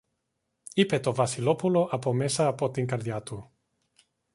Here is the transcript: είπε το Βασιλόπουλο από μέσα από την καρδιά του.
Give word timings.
είπε 0.73 0.99
το 0.99 1.13
Βασιλόπουλο 1.13 1.83
από 1.91 2.13
μέσα 2.13 2.47
από 2.47 2.71
την 2.71 2.85
καρδιά 2.87 3.21
του. 3.23 3.51